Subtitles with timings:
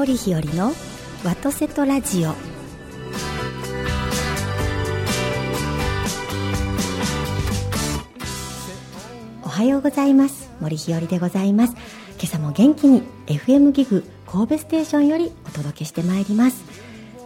[0.00, 0.72] 森日和の
[1.26, 2.30] 和とせとラジオ。
[9.44, 10.50] おはようございます。
[10.58, 11.74] 森日和でございます。
[12.14, 16.64] 今朝も元気に FM GIG 神戸ステーションよりお届けしてまいります。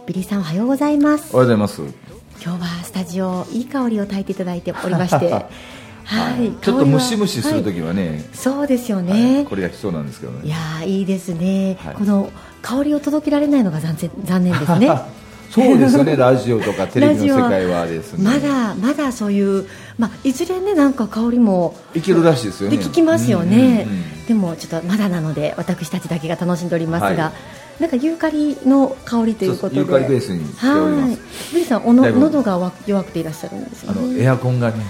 [0.05, 1.33] ビリーさんおはようございます。
[1.33, 2.15] おはようございます。
[2.43, 5.45] 今日はスタジオいい香りを焚いていただいておりまして
[6.05, 10.45] はい、ちょっとムシムシするときはね、はい、そうですよね、はい、これが必要なんですけどね。
[10.45, 12.31] いやいいですね、はい、この
[12.61, 14.89] 香りを届けられないのが残残念ですね。
[15.51, 16.15] そうですよね。
[16.17, 18.23] ラジオとかテレビの世界はですね。
[18.23, 19.65] まだまだそういう、
[19.97, 22.77] まあ、いずれねなんか香りもいけるらしいですよね。
[22.77, 23.87] 聞きますよね、
[24.27, 27.31] でもちょっとまだなので私たちだけが楽しんでおりますが、
[27.79, 29.77] なんかユーカリの香りということで。
[29.77, 31.19] ユーカリベースにしております。
[31.53, 34.83] ブリさんおの喉が弱くていらっしゃるんですよ、ね、あのエアコンがね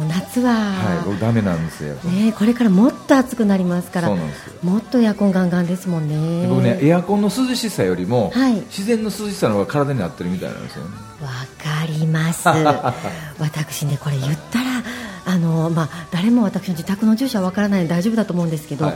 [0.00, 0.52] もう夏は。
[0.52, 4.10] はい僕ダメなんですよねこれからもっと暑くなりますから。
[4.62, 6.48] もっとエアコンガンガンですもんね。
[6.48, 10.90] 僕ねエアコンの涼しさよりも、はい、自然の涼しさの方が体に合ってるみたいなんですよね。
[11.22, 12.48] わかります。
[13.38, 14.82] 私ねこれ言ったら
[15.26, 18.92] あのまあ誰も私の自宅の住所はわからない大丈夫だと思うんですけど、は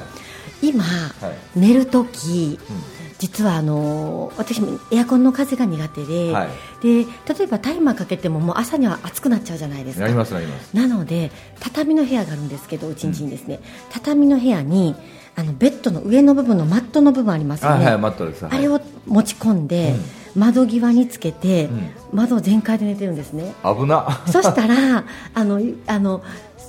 [0.62, 0.88] い、今、は
[1.28, 6.48] い、寝るとき、うん実はあの私もエアコンの風が苦手ではい、
[6.82, 10.04] で例えばタイマーかけてももう朝には暑くなっちゃうじゃないですか。
[10.04, 10.76] なりますなります。
[10.76, 14.94] なので畳の部屋があるんですけどうちんちにですね、うん、畳の部屋に
[15.36, 19.94] あのベッドの上の部分のマットの部分ありますよね、はい、マットです、あれを持ち込んで、
[20.34, 23.52] うん、窓際につけて、うん、窓全開で寝てるんですね。
[23.62, 24.22] 危な。
[24.26, 26.22] そしたらあのあの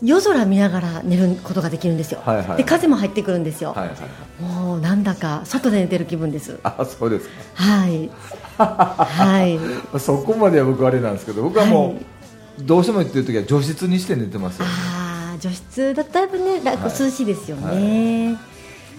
[0.03, 6.59] 夜空見ながら寝ることができるんですよ、はいはいはい、で風も入ってくるんですよ、はいはい、もうなんだか外で寝てる気分です。
[6.63, 8.09] あそうですはい。
[8.57, 9.59] はい。
[9.99, 12.05] そこまでは僕あれなんですけど僕はもう、はい、
[12.61, 17.67] どうしても言ってる時は除湿にして寝てますよ、ね、ああ除湿だったらね涼しいですよね。
[17.67, 17.77] はい。
[17.77, 18.39] ね、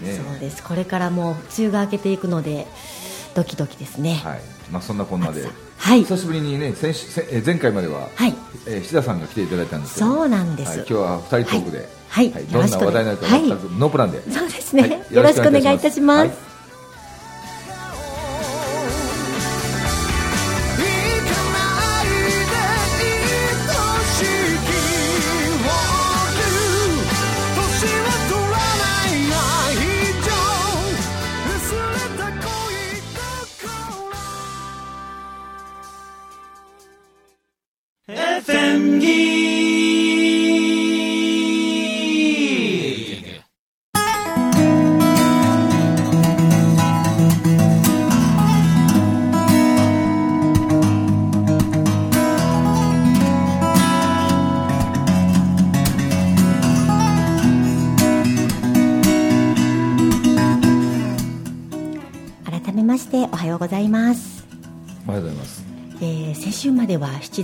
[0.01, 0.63] そうです。
[0.63, 2.67] これからもう梅雨が明けていくので
[3.33, 4.21] ドキドキですね。
[4.23, 4.41] はい。
[4.71, 5.43] まあそんなこんなで
[5.77, 7.07] はい、久しぶりにね先週
[7.45, 8.35] 前回までは、はい。
[8.65, 10.13] えー、志田さんが来ていただいたんですけど。
[10.13, 14.31] そうなんです、はい、今日は二人トークで、はい、はい、どんな話題になるか全く、ノープランで。
[14.31, 16.31] そうですね、よろしくお願いいたします、
[38.45, 39.36] ご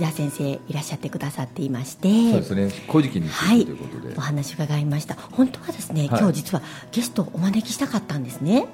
[0.00, 2.08] では七田先生いらっしゃってくださっていまして。
[2.30, 2.86] そうですね。
[2.90, 4.14] 古事記にはい、ということで。
[4.16, 5.14] お話伺いました。
[5.14, 6.62] 本当はですね、はい、今日実は
[6.92, 8.66] ゲストをお招きしたかったんですね。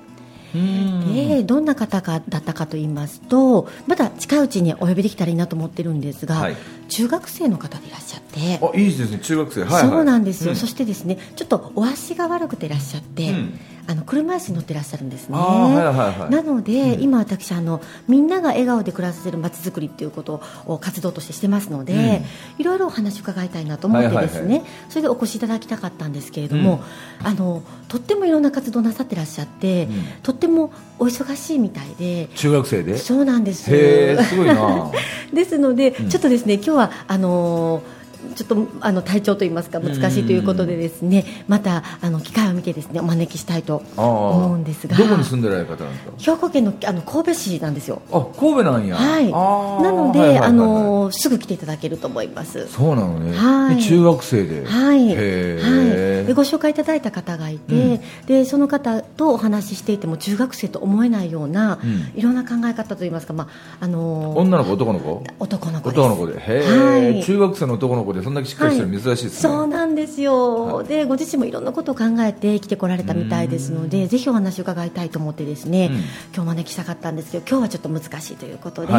[0.52, 6.56] でどんな方かだったかと言いますとまだ近いうちにお呼びできたらいいなと思ってるんですが、はい、
[6.88, 8.58] 中学生の方でいらっしゃって。
[8.60, 9.18] あいいですね。
[9.20, 13.60] 中学生、はい、はい、そうなんですよ、うん、そしてですねちょっとお足が悪くていらっしゃって、うん
[13.90, 26.84] あの車椅子に乗ってらっしゃるんですね、はいはいはい、なので、うん、今私あのみんなが笑顔で暮らせるまちづくりっていうことを活動としてしてますので、うん、いろいろお話を伺いたいなと思ってですね、はいはいはい、それでお越しいただきたかったんですけれども、
[27.20, 29.88] うん、あのとってもいろんな活動なさってらっしゃって、
[30.22, 32.28] とってもお忙しいみたいで。
[32.36, 32.96] 中学生で？
[32.96, 33.74] そうなんです。
[33.74, 34.92] へすごいな。
[35.34, 37.99] ですので、ちょっとですね今日はあのー
[38.34, 44.96] ちょっとあの体調といいますか難しいということでですねまたあの機会を見てですねお招きしたいと思うんですが。
[44.96, 48.02] どこに住んでられる方なんですか兵庫県のあの神戸市なんですよ。
[48.12, 48.96] あ神戸なんや。
[48.96, 49.30] はい。
[49.30, 52.68] なので、あのすぐ来ていただけると思います。
[52.68, 53.36] そうなのね。
[53.36, 53.82] はい。
[53.82, 54.64] 中学生で。
[54.64, 55.06] はい。
[55.06, 56.10] はい。
[56.26, 63.48] でご紹介いただいた方がいて、うん、でその方とお話ししていても中学生と思えないような、うん、いろんな考え方といいますかま
[63.80, 65.24] ああの女の子男の子？
[65.38, 66.38] 男の子男の子で。
[66.38, 69.66] へえ、はい、中学生の男の子でそんだけしっかりしてる珍しいですね、はい、そう
[70.00, 75.96] ですよ、はい、でご自身もいろんなことを考えて生きてこられたみたいですのでぜひお話を伺いたいと思ってですね、うん、
[76.34, 78.92] 今日招きしたかったんですけど今日はちょっと難しいということで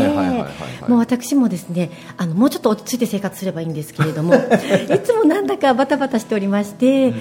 [0.88, 4.39] もう私もですねあのもうちょっと落ち着いて生活すればいいんですけれども い
[5.03, 7.15] つもなんだかバタバタしておりまして、うん、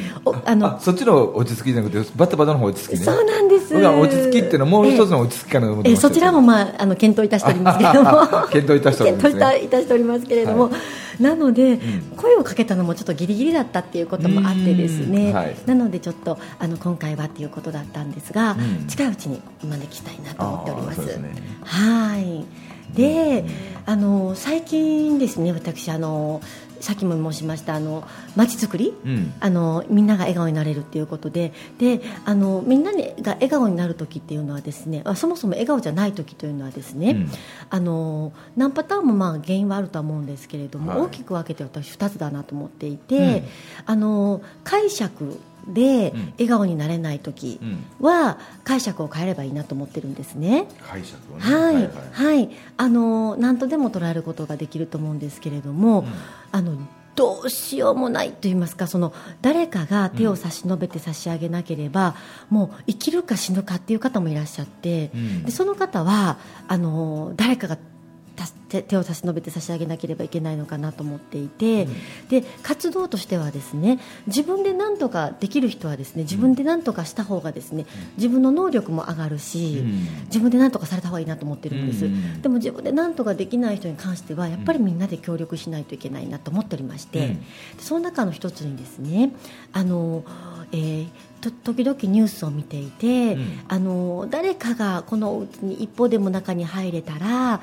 [0.45, 3.05] あのそっちの落ち着きじゃなくてバタバタの方落ち着きね。
[3.05, 3.75] そうなんです。
[3.77, 8.11] 落ち着きっていうのはもう一つの落ち着きかなと思そちらもまああの検討いたしておりますけれども。
[8.51, 11.23] 検討いたしております、ね、検討いたしておりますけれども、はい。
[11.23, 11.79] なので、
[12.17, 18.57] 声をかけたのもちょっとギリギリだったっていうこともあってですね、はい、なのでちょっとあの今回はっていうことだったんですが、
[18.89, 21.19] 近いうちに招きたいなと思っております。
[21.19, 21.31] ね、
[21.65, 22.45] はい。
[22.95, 23.45] で、
[23.87, 26.41] あの最近ですね私あの
[26.81, 28.07] さっきも申しましたあの
[28.37, 37.31] 街づくり、うん、あのみんなが笑顔になれるっていうことでであのみんなが笑顔になる時っていうのはですねそもそも笑顔じゃない時というのはですね、うん、
[37.69, 43.45] あの何パターンもまあ原因はあるとは思うんですけれども、はい、大きく分けて私2つだなと思っていて、うん、
[43.87, 47.61] あの解釈で笑顔になれない時
[48.01, 50.67] は解釈を変えればいいなと思ってるんですね。
[50.83, 51.43] 解釈をね。
[51.43, 56.07] はい、はい、はい、あの何とでも捉えることができると思うんですけれども、うん、
[56.53, 56.77] あの
[57.17, 59.13] どうしようもないと言いますかその
[59.43, 62.15] 誰かが手を差し伸べて差し上げなければ、
[62.51, 67.77] うん、もう生きるか死ぬかっていう方もいらっしゃって、うん、でその方はあの誰かが
[68.69, 79.93] 手を差し伸べて差し上げなければいけないのかなと思っていて、うん、で活動としてはですね自分で何とかできる人はですね自分で何とかした方がですね自分の能力も上がるし、うん、
[80.27, 87.37] 自分で何とかされた方がいいなと思ってるんです、うん、でも自分で何とかできない人に関してはやっぱりみんなで協力しないといけないなと思っておりまして、
[87.79, 89.33] その中の一つにですね
[89.73, 90.25] あの、
[90.73, 91.09] えー
[91.41, 97.61] 時々ニュースを見ていて、うん、あの誰かがこのうちに一歩でも中に入れたら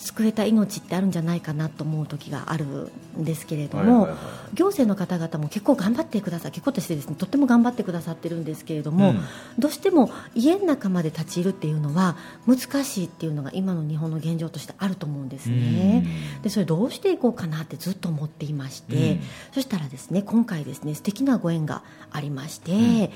[0.00, 4.16] 救えた命ってあるんじゃないかなと思う時があるんですけれども、はいはいは
[4.52, 7.14] い、行政の方々も結構頑張ってくださ結構としてですね。
[7.16, 9.20] とっても頑張ってくださってるんですけれども、うん、
[9.58, 12.16] どうしても家の中まで立ち入るっていうのは
[12.46, 16.06] 難しいっていうのが今の日本の現状としてあると思うんですね。
[16.42, 19.20] でそれどうしていこうかなってずっと思っていまして、うん、
[19.52, 23.10] そしたらですね今回ですね素敵なご縁がありまして、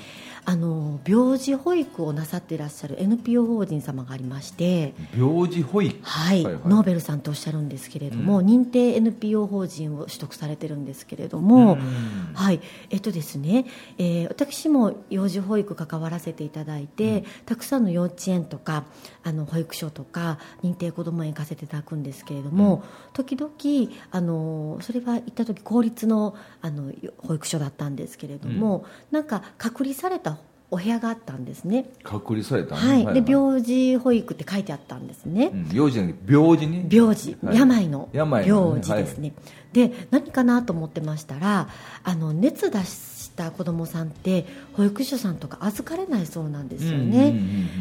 [0.47, 5.97] あの病児保育をなさっていらっしゃる NPO 法人様がありまして病児保育？
[6.03, 11.79] はい、はいはい、ノーベルさんとおっしゃるんですけれども、うん、認定 NPO 法人を取得されてるんですけれども、
[12.35, 12.61] はい。
[12.91, 13.65] えっとですね、
[13.97, 18.83] えー、私も幼児保育関わらせていただいて、うん、たくさんの幼稚園とか
[19.23, 22.81] あの保育所とか認定こども園行かせていただくんですけれども、うん、
[23.13, 23.51] 時々
[24.11, 30.37] あのそれは行った時公立のあの保育所だったんですけれども、なんか隔離された
[30.71, 31.85] お部屋があったんですね。
[32.03, 36.87] 隔離された、はい、で病児保育って書いてあったんですね、うん、病児病児に？
[36.91, 38.09] 病児、はい、病の。
[38.13, 39.51] 病児ですね、は
[39.85, 41.69] い、で何かなと思ってましたら
[42.03, 47.35] あの熱出しした子どもさんって保育所さんとか預かれないそうなんですよね、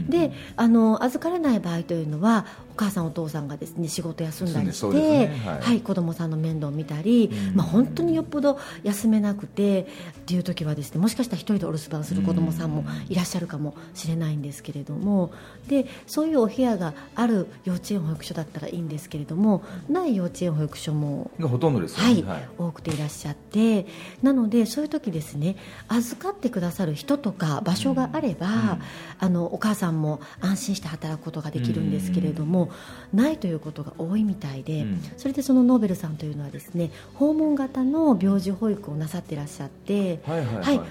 [0.08, 9.84] であの預かれない場合というのはお母さんお父さんがですね仕事休んだりして、ねはい、はい、子どもさんの面倒を見たり、まあ、本当によっぽど休めなくてっ
[10.26, 15.32] ていう時はですねもしかしたら一人でお留守番する子どもさんもいらっしゃるかもしれないんですけれども
[15.68, 23.86] でそういうお部屋がある幼稚園保育所だったらいいんですけれどもない幼稚園保育所もほとんどです、ね、はい、はい、多くていらっしゃって
[24.20, 25.56] なのでそういう時ですねね
[25.88, 28.82] 預かってくださる人とか場所があれば、うん、
[29.24, 32.70] あのお母さんも安心して働くことができるんですけれども、
[33.14, 40.20] うん、ないということが多いみたいで、うん、それでそのノーベルさんというのはですね訪問型の病児保育をなさっていらっしゃって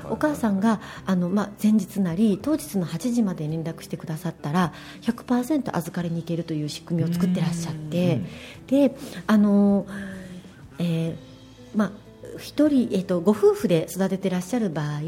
[0.09, 8.19] お母さんがあの、まあ、前日なり当日の8時まで連絡してくださったら100%預かりに行けるという仕組みを作ってらっしゃって
[8.65, 8.95] で
[9.27, 9.85] あの、
[10.79, 12.03] えーまあ
[12.37, 15.01] 1人、えーと、ご夫婦で育ててらっしゃる場合、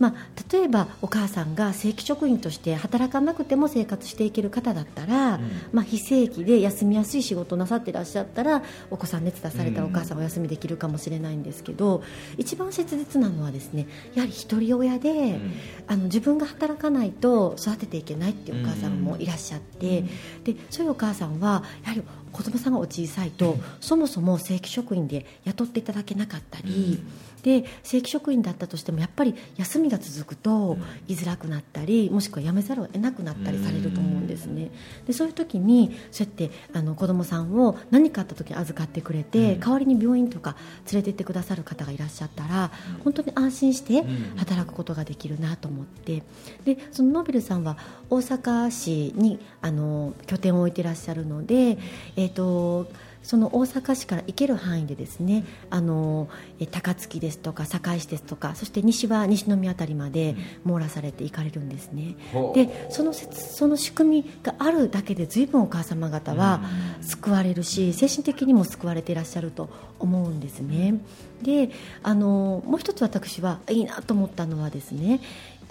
[0.00, 0.14] まあ、
[0.50, 12.02] 例えばお母さんが正規職員として働かなくても生活していける方だったら、うん、まあ、非正規で休みやすい仕事をなさっていらっしゃったらお子さん熱出されたらお母さんお休みできるかもしれないんですけど、うん、
[12.38, 15.52] 一番切実なのはですねやはり一人親で、うん、
[15.86, 20.04] あの自分が働かないと育てていけないっていうお母さんもいらっしゃって、
[20.44, 22.02] でそういうお母さんはやはり
[22.32, 27.02] 子供さんがお小さいと、そもそも正規職員で雇っていただけなかったり、
[27.42, 30.78] で正規職員だったとしてもやっぱり休みが続くと
[31.08, 34.70] 居づらくなったりもしくは辞めざるを得なくなったりされると思うんですね。
[35.06, 40.56] でそういう時にそうやってあの子供さんを何かあった時に預かってくれて、代わりに病院とか
[40.92, 42.70] 連れて行ってくださる方がいらっしゃったら
[43.04, 44.04] 本当に安心して
[44.36, 46.22] 働くことができるなと思って。
[46.64, 47.76] でそのノーベルさんは
[48.08, 51.78] 大阪市にあの拠点を置いていらっしゃるので、
[52.16, 52.90] えーと
[53.22, 56.28] その大阪市から行ける範囲でですねあの
[56.70, 62.50] 高槻ですとか堺市ですとかそして西は西宮辺りまで網羅されて行かれるんですね、う。
[62.50, 66.62] ん、でそのその仕組みがあるだけで随分お母様方は
[67.02, 70.94] 救われるし精神的にも救われていらっしゃると思うんですね。
[71.42, 71.70] で
[72.02, 75.20] あのもう一つ私はいいなと思ったのはですね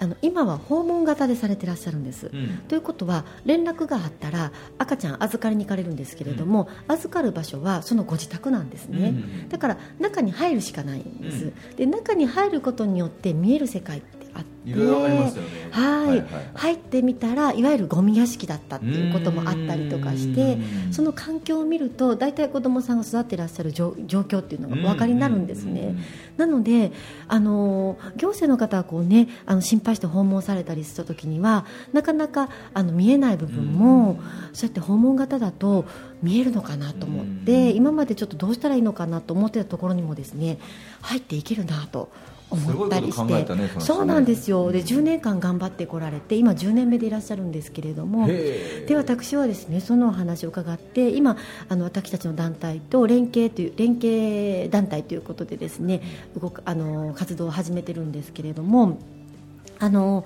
[0.00, 14.02] あの今は訪問型でされてらっしゃるんです、うん、ということは連絡があったら赤ちゃん預かりに行かれるんですけれども、うん、預かる場所はそのご自宅なんですね、うん、だから中に入るしかないんです、で中に入ることによって見える世界
[14.40, 15.48] あっていろいろありますよね。
[15.70, 16.08] はい。
[16.10, 20.58] はい、入ってみたらいわゆるゴミ屋敷だったっていうこともあったりとかして
[20.90, 25.96] その環境を見ると大体子どもさんが育っていらっしゃる状況っていうのがお分かりになるんですね。
[26.36, 26.92] なので
[27.28, 34.20] あの行政の方はこう、ね、あの心配して訪問されたりした時にはなかなかあの見えない部分も
[34.52, 35.84] そうやって訪問型だと
[36.22, 40.58] 見えるのかなと思って今までちょっとどうしたらいいのかなと思ってたところにもですね
[41.02, 42.10] 入っていけるなと
[42.50, 44.72] 思ったりして、ね、そうなんですよ。
[44.72, 51.36] で10年間頑張ってこられて今10年目でいらっしゃるんですけれどもで私はですねそのお話を伺って今
[51.68, 56.02] あの私たちの団体と連携という連携団体ということでですね
[56.40, 58.98] 動くあの活動を始めてるんですけれども
[59.78, 60.24] あの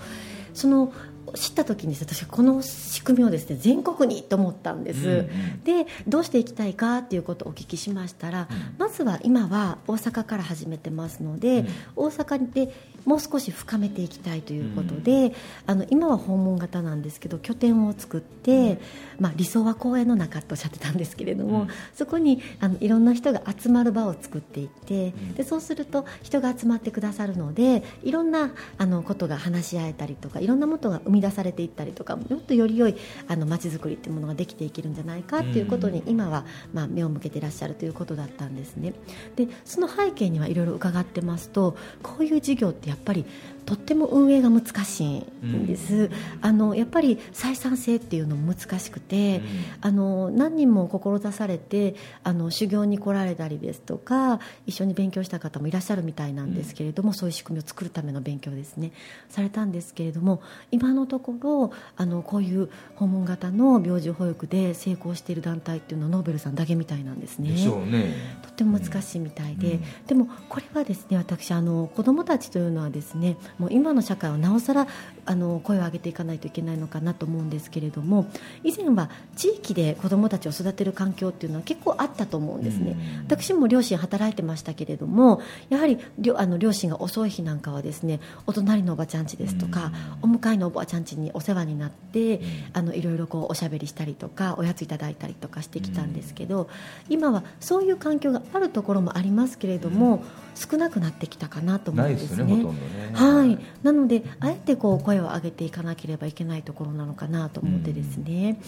[0.54, 0.92] その
[1.34, 12.72] 知った時に私はこの仕組みをですね全国にと思ったんです、うんうん、でどうしていきたいかということをお聞きしましたら、うん、まずは今は大阪から始めてますので、うん、大阪で
[13.04, 15.32] もう少し深めていきたいということで、うん、
[15.66, 18.78] あの今は訪問型なんですけど拠点を作って、
[19.18, 32.96] まあ、理想は公園の中とおっしゃってたんですけれども、そこにあのいろんな人が集まる場を作っていってでそうすると人が集まってくださるのでいろんなあのことが話し合えたりとかいろんなものが生み出されていったりとかもっとより良い
[33.28, 38.94] あの街づくりというものができていけるんじゃないかということに今は、まあ、目を向けていらっしゃるということだったんですね。
[39.36, 43.24] でその背景にはいろいろ伺ってますとこういう事業ってやっぱり
[43.64, 46.10] とっても運営が難しいんです、うん、
[46.42, 49.44] あのやっぱり採算性っていうのも難しくて、うん、
[49.80, 58.92] あの何人も志されてあの修行に来られたりですとか一緒に勉強した方もいらっしゃるみたいなんですけれども、うん、そういう仕組みを作るための勉強ですね。
[59.28, 67.50] されたんですけれども今のところあのこういう訪問型の病児保育で成功している団体っていうのはノーベルさんだけみたいなんですね。
[67.86, 68.14] ね。
[68.42, 74.86] とっても難しいみたいで、でもこれはですね私あの子どもたちというのはですねもう今の社会はなおさら
[75.26, 78.26] あの声を上げていかないといけないのかなと思うんですけれども
[78.62, 82.96] 以前は地域で子どもたちを育てる環境っていうのは結構あったと思うんですね、
[83.28, 85.98] 私も両親働いてましたけれどもやはり
[86.36, 89.92] あの両親が遅い日なんかはですねお隣のおばちゃん家ですとか、
[90.22, 92.40] お迎えのおばちゃん家にお世話になって、
[92.72, 96.68] あのいろいろこうおしゃべりしたりとかおやついただいたりとかしてきたんですけど、
[97.08, 102.44] 今はそういう環境があるところもありますけれども、少なくなってきたかなと思うんですね。
[102.44, 102.70] ねね。
[103.12, 103.43] はい
[103.82, 108.58] なのであえてこう声を上げていかなければいけないところなのかなと思ってですね、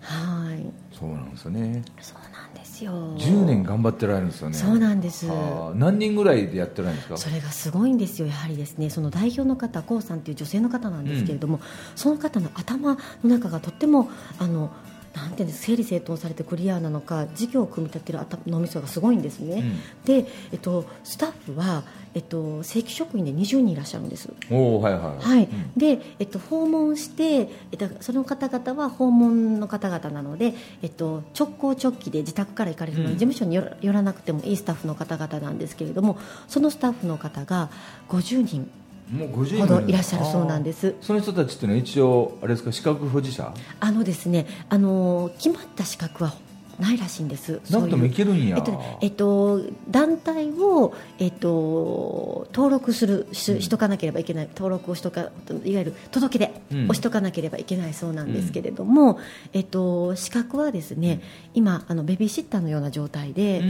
[0.00, 0.72] はい。
[0.96, 1.82] そうなんですよね。
[2.00, 2.92] そうなんですよ。
[3.18, 4.56] 10年頑張ってられるんですよね。
[4.56, 5.26] そうなんです。
[5.74, 7.16] 何人ぐらいでやってられるんですか？
[7.16, 8.28] それがすごいんですよ。
[8.28, 11.62] やはりですねその代表の方コウさんという女性の方なんですけれども、うん、
[11.94, 14.70] その方の頭の中がとってもあの
[15.16, 37.70] なんていうんです整理整頓されてクリアなのか事業を組み立てる脳みそがすごいんですね、うん、で、えっと、スタッフは、えっと、正規職員で20人いらっしゃるんですおはいはい、はい、で、えっと、訪問して、えっと、その方々は訪問の方々なので、えっと、直行直帰で自宅から行かれるので、事務所に寄らなくてもいいスタッフの方々なんですけれどもそのスタッフの方が
[38.08, 38.70] 50人
[39.10, 40.94] もう50ほどいらっしゃるそうなんです。
[41.00, 43.54] その人たちっていうのは一応あれですか資格保持者？
[43.80, 46.34] あのですねあの決まった資格は
[46.78, 47.60] ないらしいんです。
[47.70, 48.56] なくてもいけるんや。
[48.58, 55.30] えっと、えっと、団体を、えっと、登録するししとかなければいけない、登録をしとかいわ
[55.64, 59.18] ゆる届け出をしとかなければいけないそうなんですけれども、うん、
[59.52, 61.20] えっと、資格はですね
[61.54, 63.62] 今あのベビーシッターのような状態で、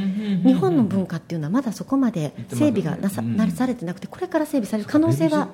[0.45, 5.51] 日本の文化っていうのはまだそこまで整備がなさ,、なされてなくてこれから整備される可能性は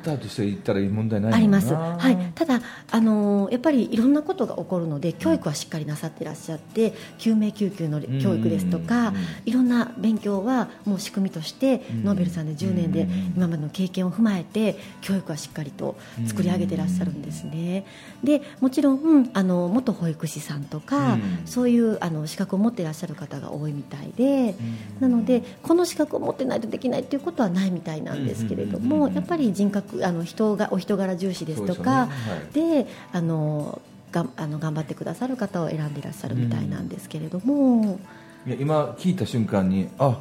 [1.33, 1.75] あります。
[1.75, 9.13] はい、ただあのやっぱりいろんなことが起こるので教育はしっかりなさっていらっしゃって救命救急の教育ですとか
[9.45, 15.97] いろんな勉強はもう仕組みとしてノーベルさんで10年で今までの経験を踏まえて教育はしっかりと
[16.27, 17.85] 作り上げていらっしゃるんですね。
[18.23, 24.55] でもちろんあの元保育士さんとかそういうあの資格を持っていらっしゃる方が多いみたいで
[25.01, 32.09] なのでこの資格を持ってないとできないということはないみたいなんですけれどもやっぱり人格あの人がお人柄重視ですとか
[32.53, 33.81] であの
[34.13, 37.99] があの頑張ってくださる方を選んでいらっしゃるみたいなんですけれども、
[38.47, 40.21] いや今聞いた瞬間にあ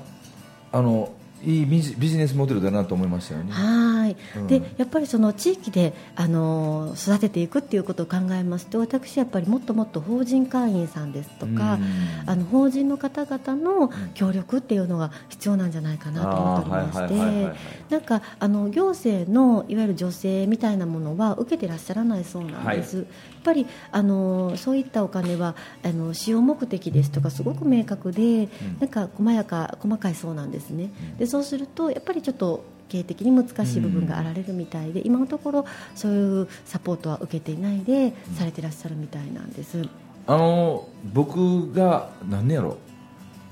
[0.71, 1.11] あの
[1.43, 3.51] いいビジネスモデルだなと思いましたよね。
[3.51, 11.85] ははい、うん、でやっぱりその地域であの育てていくっていうことを考えますと私やっぱりもっともっと法人会員さんですとか、うん、
[12.25, 28.47] あの法人の方々の協力っていうのが必要なんじゃないかなと思っておりましてなんかあの行政のいわゆる助成みたいなものは受けてらっしゃらないそうなんです、はい、やっぱりあのそういったお金はあの使用目的ですとかすごく明確で、うん、
[28.79, 30.89] なんか細やか細かいそうなんですね。
[31.17, 39.87] でそうするとやっぱりちょっと経営的に難しい部分があられるみたいで、うん、今のところそういうサポートは受けていないでされてらっしゃるみたいなんです。
[40.27, 42.77] あの僕が何年やろ。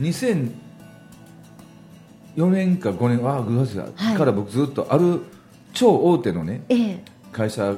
[0.02, 0.52] 2004
[2.50, 3.78] 年か5年ああグラス
[4.18, 5.22] から僕ずっとある
[5.74, 7.76] 超大手のね、ええ、会社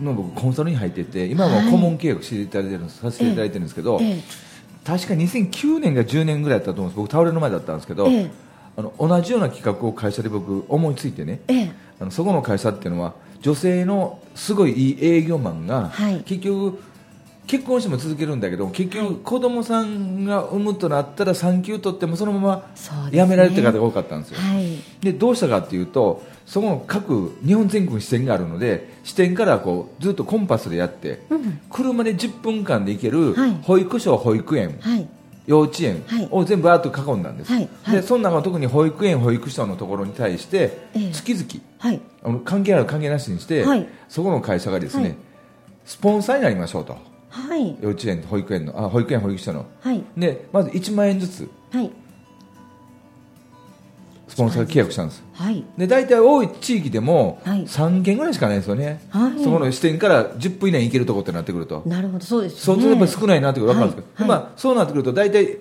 [0.00, 4.20] の僕コンサルに入ってて今は顧問契約していただいてるさせていただいてるんですけど、え、
[4.84, 6.96] 確か2009年が10年ぐらいだったと思うんです。
[6.98, 8.08] 僕倒れる前だったんですけど、
[8.76, 11.40] あの同じような企画を会社で僕思いついてね、
[12.00, 16.82] あのそこの会社っていうのは女性のすごいいい営業マンが、はい、結局
[17.46, 35.06] 結婚しても続けるんだけど結局子供さんが産むとなったら産休取ってもそのまま辞められてる方が多かったんですよ、はい、でどうしたかっていうとそこの各日本全国に支店があるので支店からこうずっとコンパスでやって、うん、車で10分間で行ける保育所、保育園、はい、
[35.46, 37.68] 幼稚園を全部あと囲んだんです、はい。
[37.82, 41.46] はい、でその中特に保育園保育所のところに対して月々、
[41.78, 43.64] はい、あの関係ある関係なしにして、
[44.08, 45.16] そこの会社がですね、
[45.84, 46.96] スポンサーになりましょうと、
[47.80, 49.66] 幼稚園保育園のあ保育園保育所の、
[50.16, 51.48] でまず1万円ずつ、
[54.34, 61.84] スポンサー契約したんです、はい、で大体多い地域でも3件ぐらいしかないですよね、はい、そこの視点から10分以内に行けるところってなってくると。
[61.86, 62.24] なるほど。
[62.24, 65.58] そうです、ね、相当やっぱり少ないなって分かるんですけど、はい、まあ、そうなってくると大体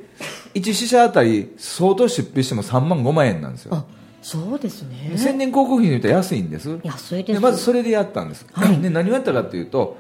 [0.55, 3.85] 1死者あたり相当出費しても3万5万円なんですよ。
[4.23, 5.13] そうですね。
[5.17, 6.79] 宣伝広告費で言ったら安いんです。
[6.83, 7.39] 安いです。
[7.39, 9.97] まずそれでやったんです、はい、で何をやったかというと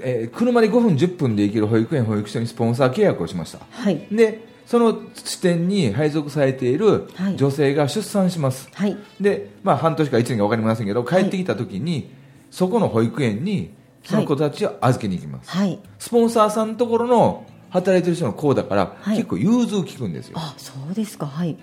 [0.00, 12.06] えー、車で5分10分で行ける保育園保育所にスポンサー契約をしました、はい、でその地点に配属されている女性が出産します、はい、で、まあ、半年か1年か分かりませんけど帰ってきた時に、はい、
[12.50, 13.72] そこの保育園に
[14.04, 20.38] その子たちを預けに行きます、はい、スポンサーさんのところの働いてる人の子だから、結構融通聞くんですよ。
[20.38, 21.26] あそうですか。
[21.26, 21.58] はい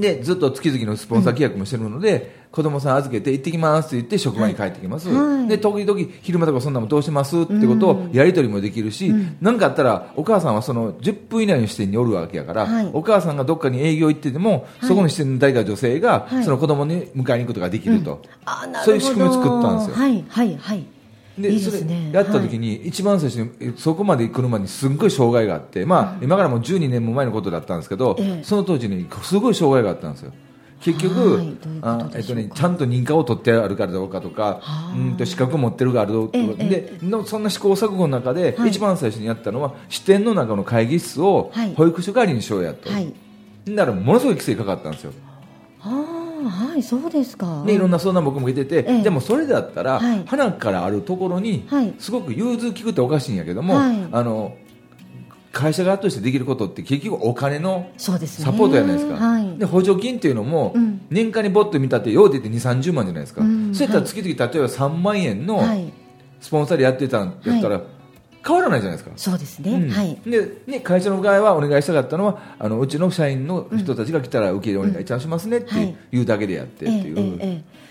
[0.00, 7.40] でずっと月々のスポンサー契約もしてるので、子供さん預けて行ってきますって言って職場に帰ってきます、はい、で時々昼間とかそんなもどうします？
[7.40, 19.96] ってことをやり取りもできるし何、うん、かあったらお母さんはその10分以内の視点におるわけやから、はい、お母さんがどっかに営業行ってても、はい、そこの視点の誰か女性が、その子供に迎えに行くことができると、うん、そういう仕組みを作ったんですよ。
[19.96, 20.86] はいはいはい
[21.38, 21.80] で、ね、それ
[22.12, 30.32] やった時に、一番最初にそこまで行くのまにすごい障害があって、まあ、今からもう12年も前のことだったんですけど、ええ、その当時にすごい障害があったんですよ。
[30.84, 34.60] 結局、あえっとね、ちゃんと認可を取ってあるかどうかとか、
[34.94, 43.14] うんと資格を持ってるかどうか、でのそんな試行錯誤の中で、一番最初にやったのは支店の中の会議室を保育所代わりにしようやと、はい、
[43.66, 45.12] だからものすごい規制かかったんですよ。
[46.48, 47.64] はい、そうですか。
[47.66, 51.66] で、いろんな相談僕も受けてて、ええ、でもそれだったら、はい、花からあるところに、
[51.98, 54.56] すごく融通聞くっておかしいんやけども、はい、あの、
[55.54, 60.74] 会社側としてできることって結局お金のサポートじゃないですか、はい、で補助金っていうのも
[61.10, 65.62] 年間にぼっと見たってよう出て2 3 0万じゃないですか、うん、そういったら月々例えば3万円の
[66.40, 67.80] スポンサーでやってたんやったら、
[68.46, 69.16] 変わらないじゃないですか。
[69.16, 70.18] そうですね、うん、はい。
[70.26, 76.20] でね会社の側はお願いしたかったのはあのうちの社員の人たちが来たら受け入れお願いいたしますねってい。
[76.20, 77.84] うだけでやってっていう、うんえええ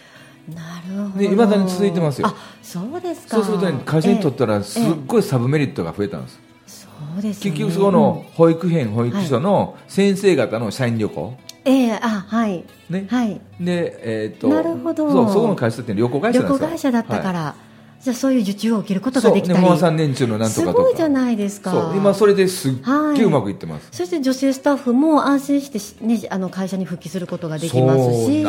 [0.45, 1.19] なるほど。
[1.19, 2.27] でいまだに続いてますよ。
[2.27, 3.37] あそうですか。
[3.37, 6.87] そうすると、ね、会社にとったらすっごいサブメリットが増えたんです、そ
[7.17, 12.65] うです、ね、結局そこの保育園、保育所の先生方の社員旅行、ええー、あはい。
[12.89, 13.07] ね。
[13.09, 13.39] はい。
[13.59, 15.09] でえっ、ー、となるほど。
[15.09, 16.67] そうそこの会社って旅行会社なんですよ。
[16.67, 17.72] 旅行会社だったから、はい
[18.03, 19.65] じゃそういう受注を受けることができたり。
[19.65, 21.93] そう3年中のなんとかすごいじゃないですか。
[21.95, 22.73] 今それですっ
[23.15, 28.43] げえうまくいってます、はい、そして女性スタッフも安心して、ね、あの会社に復帰することができますし。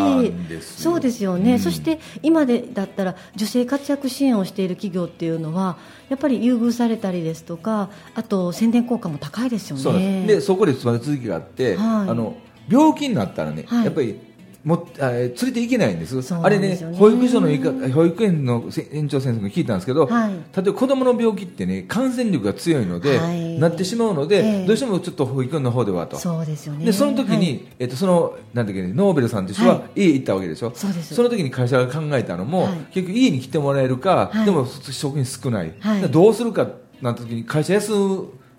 [0.83, 1.38] そうですよ。
[1.38, 5.77] ね、うん、そして今でだったら女性活躍支援をしている企業っていうのは
[6.09, 10.25] やっぱり優遇されたりですとかあと宣伝効果も高いですよね。
[10.27, 12.37] でそこで続きがあって、はい、あの
[12.69, 14.19] 病気になったらね、はい、やっぱり
[14.64, 17.48] もあ連れて行けないんです、ですね、あれね、保育所の
[17.92, 31.14] 保育園の園長先生が聞いたんですけど、はい、例えば子供の病気ってね、感染力が強いので、はい、なってしまうので、えー、どうしてもちょっと保育園の方ではと、そうですよね、でその時に、はい、えっと、そのなんだっけ、ノーベルさんという人は家行ったわけでしょ、そうです。
[31.14, 35.74] その時に会社が考えたのも、結局、家に来てもらえるか、でも職員少ない、
[36.11, 36.68] どうするか
[37.03, 37.92] なんて時に、会社休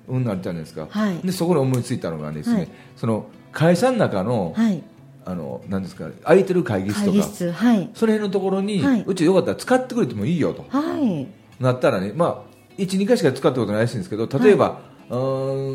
[0.07, 0.87] むなるじゃないですか、
[1.23, 4.83] でそこで思いついたのがですね、その会社の中の、はい
[5.25, 7.51] あのなんですか空いてる会議室とか。
[7.51, 11.27] はい、その辺のところに、はい、うちよかったら使ってくれてもいいよと、はい、
[11.61, 14.95] なったらね、まあ、12回しか使ったことないらしいんですけど例えば、はい。
[15.07, 15.15] う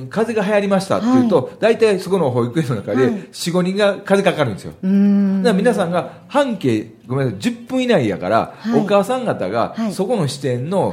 [0.06, 4.72] ん風邪が流行りましたっていうと、はい、大体そこの保育園の中で45、人が風邪かかるんですよ。
[4.72, 10.92] だから皆さんが半径ごめんなさい10分以内やから、はい、お母さん方がそこの支店の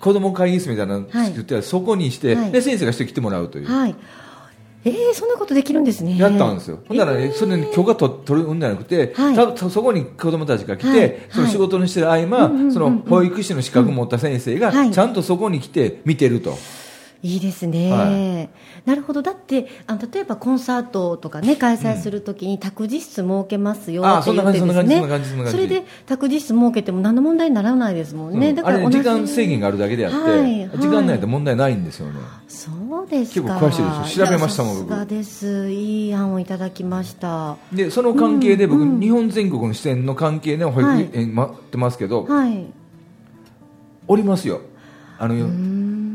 [0.00, 3.68] 子供会議室みたいなの作って、そこにして、で先生がして来てもらうという、
[4.84, 16.56] えー、そんなことできるんですねやったんですよ、ほんならね、それに許可取取るんじゃなくて、はい、そこに子供たちが来て、はい、その仕事にしてる合間、その保育士の資格を持った先生が、ちゃんとそこに来て見てると。
[17.22, 19.20] いいですね、はい、なるほど。
[19.20, 25.46] だってあの例えばコンサートとかね開催するときに託児室設けますよって言ってですね。
[25.46, 32.20] それで託児室設けても何の問題にならないですもんね、うん、だから、ね、時間制限があるだけであって、はい、時間内で問題ないんですよね。
[32.48, 32.70] そ
[33.02, 34.26] うです結構詳しいですよ。
[34.26, 35.06] 調べましたもん僕。
[35.06, 35.70] です。
[35.70, 37.58] いい案をいただきました。
[37.70, 42.66] でその関係で僕、うんうん、日本全国の支店の関係で保育園待ってますけど、はい、
[44.08, 44.62] おりますよ。
[45.18, 45.34] あの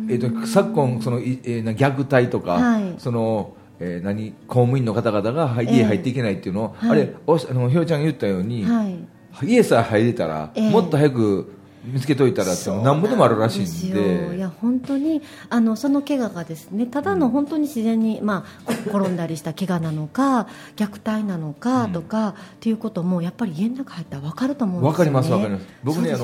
[0.10, 8.98] えーと、昨今その、えー、虐待とか、はい、そのえー、何公務員の方々が家入っていけないっていうのを、えー、あれおあのひろちゃんが言ったように、はい、
[9.44, 11.54] 家さえ入れたら、えー、もっと早く
[11.86, 14.36] 見つけといたらって何ぼでもあるらしいんで。
[14.36, 25.66] いや本当にあのその怪我がですねただの本当に自然に、まあ、転んだりした怪我なのか虐待なのかとか、うん、っていうこともやっぱり家の中入ったら分かると思うんですよ、ね、分かります分かります。
[25.84, 26.18] 僕ね、ね、あ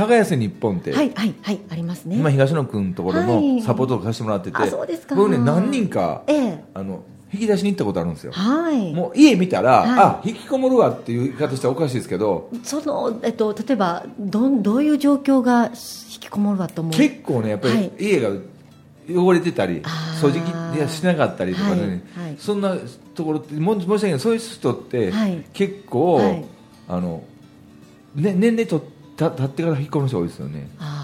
[0.00, 2.16] の耕せ日本ってはいはいはいありますね。
[2.16, 4.70] 今東野君のところのサポートをさせてもらってて、はい、
[5.16, 12.50] 僕ね何人か、ええ、あの引き出しに行ったことあるんですよ、はい、もう家見たら、はい、あ引きこもるわっていう言い方したらおかしいですけど。
[12.62, 15.72] その、えっと、例えばどどういう状況が引
[16.20, 16.94] きこもるわと思う？
[16.94, 18.30] 結構ねやっぱり、家が
[19.10, 19.82] 汚れてたり
[20.20, 22.76] 掃除機しなかったりとかね、はい、そんな
[23.14, 24.20] ところって申し訳ない。
[24.20, 25.12] そういう人って、
[25.52, 26.44] 結構、
[26.88, 27.24] あの
[28.14, 28.82] ね、年齢と
[29.16, 30.68] た経ってから引っ込む人多いですよね。
[30.78, 30.97] あ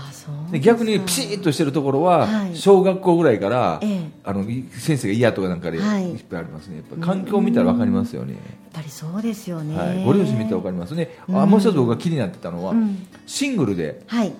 [0.50, 3.80] で逆にピシッとしてるところは、小学校ぐらいから、
[4.24, 6.76] あの先生が嫌とかなんかでいっぱいありますね。
[6.76, 8.34] やっぱ環境を見たら分かりますよね。
[8.34, 12.74] やっぱりそうですよね、はい、ご両親見て分かりますね、あもう一つ僕が気になってたのは、
[13.26, 14.32] シングルで、はい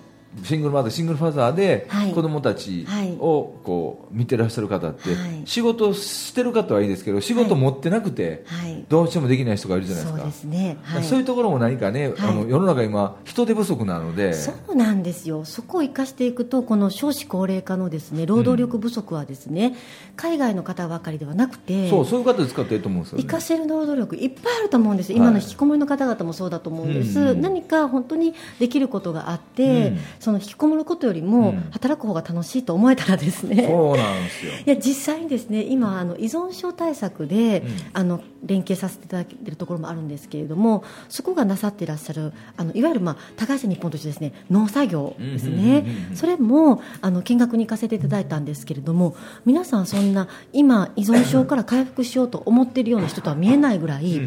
[0.43, 2.87] シングルマザーシングルファザーで子供たち
[3.21, 8.45] をこう見てらっしゃる方って仕事してる方はいいですけど仕事持ってなくて
[8.89, 10.21] どうしてもできない人がいるじゃないですか。
[10.21, 14.35] そうですね、そういうところも何かね、あの世の中今人手不足なので。
[14.35, 15.45] そうなんですよ。
[15.45, 19.77] そこを生かしていくとこの少子高齢化のですね労働力不足はですね、
[20.17, 25.13] 海外の方ばかりではなくてそうそういう方で使っていいと思うんですよ、ね、生かせる労働力いっぱいあると思うんです。
[25.13, 34.53] 今の引きこもりの方々もそうだと思うんです、何か本当にできることがあって、その引きこもることよりも働く方が楽しいと思えたらですね、そうなんですよ。
[34.65, 45.85] いや実際にですね今あの依存症対策で、うん、あの連携させていただいているところもあるんですけれどもそこがなさっていらっしゃるあのいわゆる、まあ、高橋日本としてですね農作業ですね、
[46.15, 54.21] それもあの見学に行かせていただいたんですけれども皆さんそんな今依存症から回復しようと思っているような人とは見えないぐらい、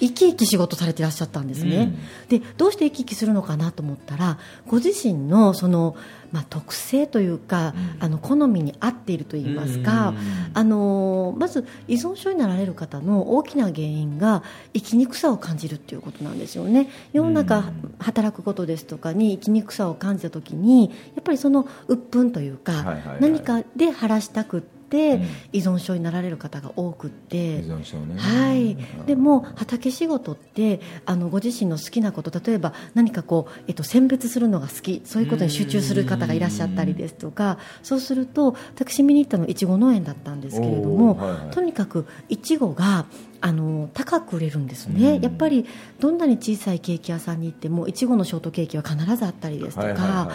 [0.00, 1.92] 生き生き仕事されていらっしゃったんですね、
[2.28, 5.96] でどうして生き生きするのかなと思ったらご自身のその
[6.34, 10.12] まあ、特性というか、うん、あの好みに合っているといいますか、
[10.52, 14.42] あのまず依存症になられる方の大きな原因が
[14.72, 16.88] 生きにくさを感じるということなんですよね。
[17.12, 17.70] 世の中
[18.00, 25.20] 働くことですとかに生きにくさを感じた時にやっぱりその鬱憤というか、何かで晴らしたくってて
[25.52, 27.64] 依存症になられる方が多くって、ね、
[28.16, 35.02] はい、でも畑仕事ってあのご自身の好きなこと例えば何かこう、えっと、選別するのが好き。
[35.04, 43.06] そういうことに集中する方がいらっしゃったりですとかそうすると私見に行ったのいちご農園だったんですけれども、はいはい、とにかくいちごが
[43.46, 45.66] あの高く売れるんですね、やっぱり
[46.00, 50.30] どんなに小さいケーキ屋さんに行ってもいちごのショートケーキは必ずあったりですとか、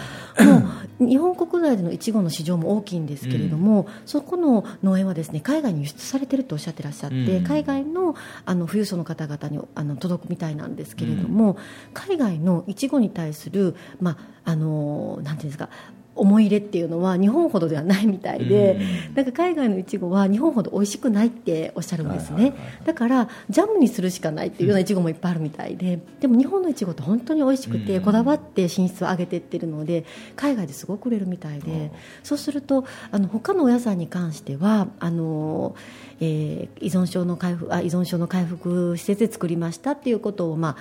[1.00, 8.14] もう日本国内でのいちごの市場も大きいんですけれども、うん、そこの農園はですね海外に輸出されてるとおっしゃってらっしゃって、うん、海外の
[8.46, 11.56] あの富裕層の方々にあの届くみたいなんですけれども、うん、
[11.92, 15.68] 海外のいちごに対する、まあ、あのなんていうんですか
[16.14, 22.52] 思い入れっていうのは日本ほどではないみたいで、うん、なんか海外のいちごは日本ほど美味しくないっておっしゃるんですね、
[22.84, 30.04] だからジャムにするしかないっていうようないちごもいっぱいあるみたいででも日本のいちごって本当に美味しくて、こだわって品質を上げていってるので
[30.36, 31.90] 海外ですごく売れるみたいで、
[32.22, 35.74] そうするとあの他のお野菜に関してはあの、
[36.20, 40.76] えー、依存症の回復あ依存症の回復施設で作りましたっていうことをまあ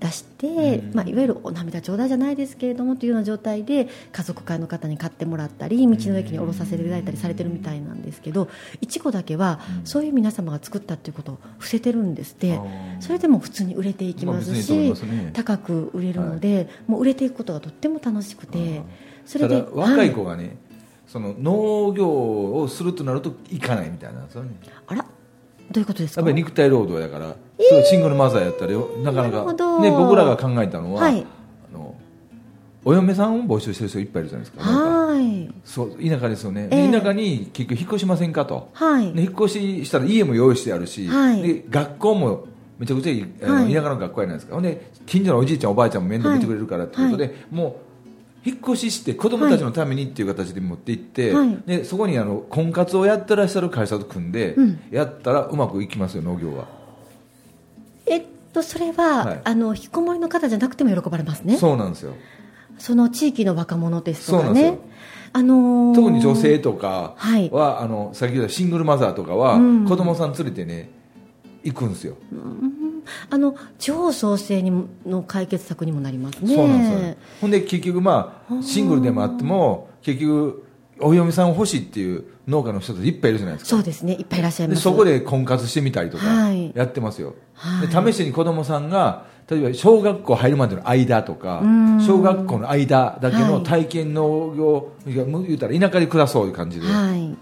[0.00, 8.48] 出して、まあ、いわゆるお涙ちょうだいじゃないですけれどもというような状態で家族会の方に買ってもらったり道の駅に降ろさせていただいたりされてるみたいなんですけど
[8.80, 12.60] いちごだけはそういう皆様が作ったっていうことを伏せてるんですって。
[13.00, 14.94] それでも普通に売れていきますし
[15.32, 18.82] 高く売れるのでもう売れていくことがとっても楽しくて
[19.26, 20.56] それで若い子がね
[21.12, 24.50] その農業をするとなるといかないみたいなんですよね
[24.86, 25.08] あらど
[25.74, 26.22] ういうことですか？
[26.22, 29.80] やっぱり肉体労働やから、えー、シングルマザーやったらなかなか。
[29.82, 31.94] ね、僕らが考えたのは、はい、あの
[32.86, 35.54] お嫁さんを募集してる人いっぱいいるじゃないですかはい。
[35.64, 42.46] そう田舎ですよね、えー、田舎に結局引っ越しませんかと、はい、引っ越ししたら家も用意してあるし、はい、で学校も
[42.78, 44.54] めちゃくちゃいい、はい、田舎の学校やないですか。
[44.54, 47.76] ほんで近所のおじいちゃんおばあちゃんも面倒見てくれるからっていうことで、もう
[48.44, 56.66] 引っ越しして子供たちのためにっていう形で持って行って、はい、でそこにあの婚活をやってらっしゃる会社と組んで、うん、やったらうまくいきますよ農業は。
[58.06, 61.56] えっとそれは、はい、あの引きこもりの方じゃなくても喜ばれますね。
[61.56, 62.14] そうなんですよ。
[62.78, 64.78] その地域の若者ですとかね。
[65.34, 70.90] あのー、特に女性とかは、はい、あの先ほどシングルマザーとかは、うん、子供さん連れてね
[71.64, 72.81] 行くんですよ、うん
[73.30, 76.54] あの地方創生にの解決策にもなりますね。
[76.54, 77.14] そうなんですよ。
[77.40, 80.66] ほんで結局まあシングルでもあっても結局
[81.00, 83.76] お嫁さんを欲しいっていう農家の人たちいっぱいいるじゃないですか。
[83.76, 84.14] そうですね。
[84.14, 84.80] いっぱいいらっしゃいます。
[84.80, 86.24] そこで婚活してみたりとか
[86.74, 91.62] やってますよ、はい、で試しに子供さんが例えば小学校入るまでの間とか
[92.06, 97.36] 小学校の間だけの体験農業、はい、言うたら田舎で暮らそういう感じで、はい。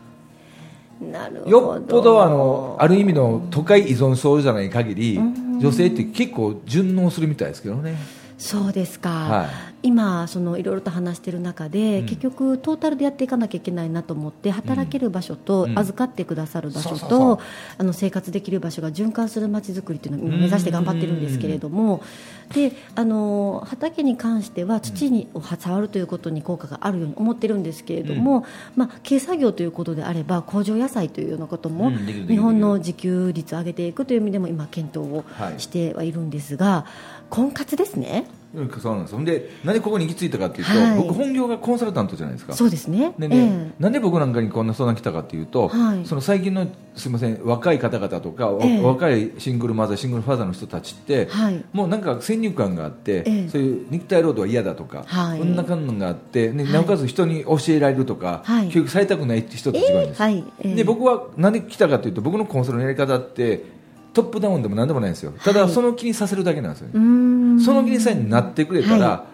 [1.47, 5.19] よっぽどあのある意味の都会依存症じゃない限り、
[5.61, 7.97] 女性って結構順応するみたいですけどね。
[8.41, 9.49] そうですか、はい、
[9.89, 17.39] 今そのいろいろと話している中で、うん、結局トータルでやっていかなきゃいけないなと思って働ける場所と、預かってくださる場所と
[17.77, 22.03] あの生活できる場所が循環するまちづくりっていうのを目指して頑張ってるんですけれども
[22.55, 35.25] であの畑に関しては土にを触るということに効果があるように思ってるんですけれども、うん、まあ、軽作業ということであれば工場野菜というようなことも、日本の自給率を上げていくという意味でも今検討を
[35.59, 38.27] してはいるんですが、はい婚活ですね。
[38.81, 39.15] そうなんです。
[39.15, 42.53] ほんで何でここに行き着いたかっていうと、はい、僕本業がコンサルタントじゃないですか。
[42.53, 43.15] そうですね。
[43.17, 46.67] でね、えー、なんで僕なんかにこんな相談来たかっていうと、はい、その最近の
[46.97, 63.79] すみません若い方々とか、えー、若いシングルマザーシングルファーザーの人たちって、はい、もうなんか先入観があって、えー、そういう肉体労働は嫌だとか、はい、こんな感があって、ね、なおかつ人に教えられるとか、教育されたくない人たちがいるんです、えー、で僕は何で来たかというと僕のコンサルのやり方って
[64.13, 65.33] トップダウンでも何でもないんですよ。
[65.45, 69.31] ただその気にさせるだけなんですよ、ね、その気にさえなってくれたらい。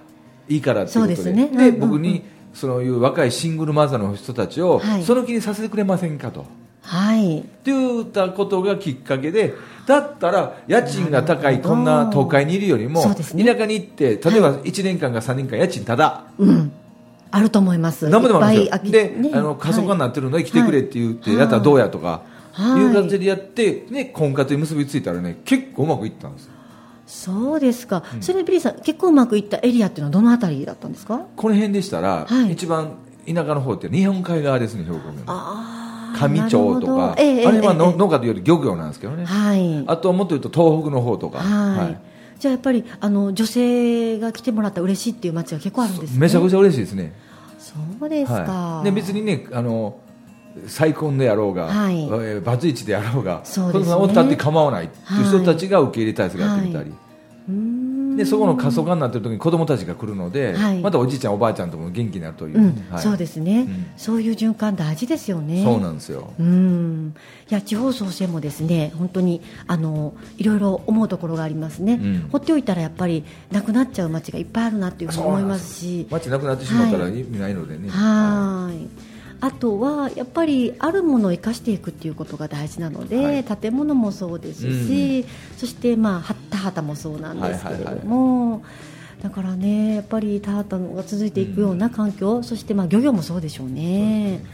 [0.48, 2.22] いからっていうことで,、で、ね、僕に
[2.54, 6.46] そういう若いシングルマザーの人たちをその気にさせてくれませんかと。
[6.82, 9.54] はい、って言ったことがきっかけで
[9.86, 16.72] だったら家賃が高いこんな東海にいるよりも、田舎に行って例えば1年間か3年間家賃ただ、うん、
[17.32, 18.08] あると思います。
[18.08, 18.92] 何もでもあるんですよ。
[18.92, 22.22] で、ね、あの過疎化になってるので来てくれって言ってやったらどうやとか、
[22.78, 22.84] い。
[22.84, 26.50] う感じでやって、ね、婚活に結びついたらね結構うまくいったんです
[27.06, 31.26] そうですか、うん、それビリーさん結構うまくいったエリアっていうのはどのあたりだったんですか？
[31.36, 35.24] この辺でしたら、はい、一番田舎の方って日本海側ですね兵庫県
[36.18, 41.38] 上町とか、ええ、あれは農家というより漁業なんですけどね、はい、あともっと言うと東北の方とか。
[41.38, 42.00] はい、はい。
[42.38, 47.14] じゃあやっぱりあの女性が来てもらったら嬉しいっていう街は結構あるんです、ね、めちゃくちゃ嬉しいですね。
[47.58, 49.98] そうですか、はい、で別にねあの
[50.66, 56.96] 再婚であろうが、はい、バツイチであろうがそうです、ね、子供がおったって構わないっていう人たちが受け入れ体制がやってみたり、は
[58.14, 62.86] い、でそこの過疎化になっている時に子供たちが来るので、はい、またおじいちゃんおばあちゃんとも元気になるという、うん。
[62.90, 65.62] はい、そうですね、うん、そういう循環大事ですよね。
[65.62, 66.32] そうなんですよ。
[66.38, 67.14] うん。
[67.50, 88.42] いや地方創生もですね本当にあのいろいろ思うところがありますね、うん、放っておいたらやっぱりなくなっちゃう街がいっぱいあるなっていうふうに思いますし街なくなってしまったら意味ないのでねはいあとはやっぱりあるものを生かしていくっていうことが大事なので、はい、建物もそうですし、うん、そしてまあ田畑もそうなんですけれども。
[88.44, 88.96] はいはいはい。
[89.22, 94.44] だからねやっぱり田畑が続いていくような環境、うん、そしてまあ漁業もそうでしょうね、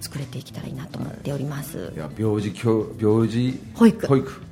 [0.00, 1.78] 作れていけたらいいなと思っております。
[1.78, 4.06] はい、いや病児教病児保育。
[4.06, 4.42] 保育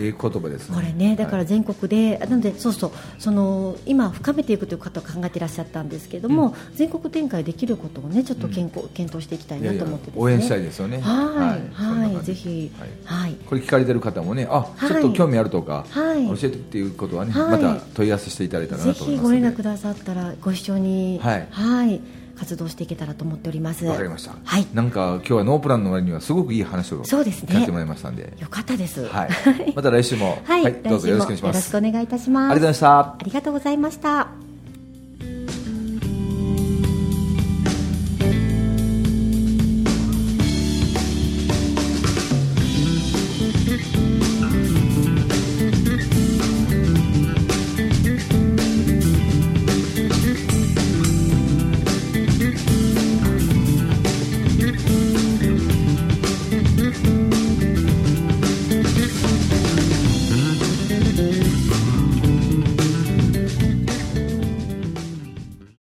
[0.00, 11.00] え言葉です、ね、これねだから全国で、はい、なのでそうそうその今深めていくという方を考えていらっしゃったんですけども、うん、全国展開できることをねちょっと健康、うん、検討していきたいなと思って、ね、応援したいですよね。
[11.00, 12.24] はいはい。
[12.24, 12.70] ぜひ、
[13.04, 21.18] はい、これ聞かれてる方もねあちょっと興味あるとか、はい、教えてっていうことはね、また問い合わせしていただいたらなと思いますぜひご連絡くださったらご一緒に。
[21.22, 21.46] はい。
[21.50, 22.00] はい
[22.38, 23.84] 活動していけたらと思っております。
[23.84, 24.34] わかりました。
[24.44, 24.66] はい。
[24.74, 27.48] なんか今日はノープランの割にはすごくいい話をそうですね。
[27.50, 28.32] 聞かせてもらいましたんで。
[28.38, 29.06] よかったです。
[29.06, 29.28] はい。
[29.74, 30.38] また来週も。
[30.44, 31.56] はい、どうぞよろしくお願いします。
[31.56, 32.52] よろしくお願いいたします。
[32.52, 32.98] ありがとうございました。
[32.98, 34.45] ありがとうございました